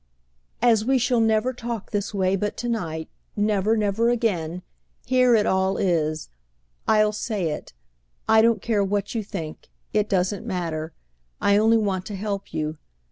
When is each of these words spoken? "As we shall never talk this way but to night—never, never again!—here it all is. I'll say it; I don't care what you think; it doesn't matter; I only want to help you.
"As 0.63 0.83
we 0.83 0.97
shall 0.97 1.19
never 1.19 1.53
talk 1.53 1.91
this 1.91 2.11
way 2.11 2.35
but 2.35 2.57
to 2.57 2.67
night—never, 2.67 3.77
never 3.77 4.09
again!—here 4.09 5.35
it 5.35 5.45
all 5.45 5.77
is. 5.77 6.27
I'll 6.87 7.11
say 7.11 7.49
it; 7.51 7.73
I 8.27 8.41
don't 8.41 8.63
care 8.63 8.83
what 8.83 9.13
you 9.13 9.23
think; 9.23 9.69
it 9.93 10.09
doesn't 10.09 10.43
matter; 10.43 10.95
I 11.39 11.55
only 11.55 11.77
want 11.77 12.07
to 12.07 12.15
help 12.15 12.51
you. 12.51 12.79